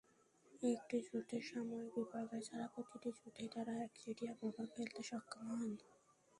একটি 0.71 0.97
যুদ্ধে 1.07 1.37
সাময়িক 1.49 1.89
বিপর্যয় 1.97 2.43
ছাড়া 2.47 2.67
প্রতিটি 2.73 3.09
যুদ্ধেই 3.17 3.49
তারা 3.55 3.73
একচেটিয়া 3.85 4.33
প্রভাব 4.39 4.67
ফেলতে 4.75 5.01
সক্ষম 5.09 5.43
হন। 5.51 5.71